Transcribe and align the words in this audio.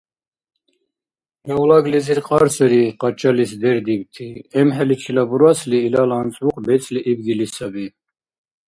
Гавлаглизиб 1.47 2.19
кьар 2.27 2.45
сари, 2.55 2.83
къачалис 2.99 3.51
дердибти. 3.61 4.27
ЭмхӀеличила 4.59 5.23
бурасли, 5.29 5.77
илала 5.87 6.15
анцӀбукь 6.21 6.61
бецӀли 6.65 6.99
ибгили 7.11 7.47
саби. 7.55 7.85